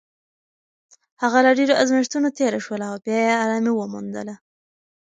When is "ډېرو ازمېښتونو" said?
1.57-2.27